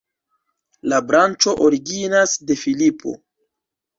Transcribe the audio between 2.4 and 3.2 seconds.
de Filipo.